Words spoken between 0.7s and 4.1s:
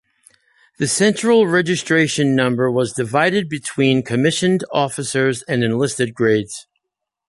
The Central Registration Number was divided between